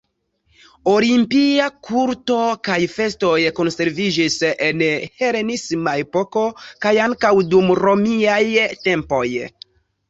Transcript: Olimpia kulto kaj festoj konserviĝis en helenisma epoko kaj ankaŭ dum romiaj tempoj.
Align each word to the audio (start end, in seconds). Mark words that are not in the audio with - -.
Olimpia 0.93 1.67
kulto 1.87 2.37
kaj 2.69 2.79
festoj 2.95 3.35
konserviĝis 3.61 4.39
en 4.49 4.83
helenisma 5.21 5.97
epoko 6.09 6.49
kaj 6.87 6.99
ankaŭ 7.07 7.37
dum 7.55 7.73
romiaj 7.87 8.43
tempoj. 8.91 9.27